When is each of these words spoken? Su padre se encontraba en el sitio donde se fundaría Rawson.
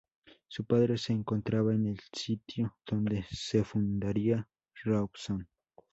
Su 0.47 0.65
padre 0.65 0.97
se 0.97 1.13
encontraba 1.13 1.75
en 1.75 1.85
el 1.85 1.99
sitio 2.11 2.75
donde 2.87 3.23
se 3.29 3.63
fundaría 3.63 4.47
Rawson. 4.83 5.47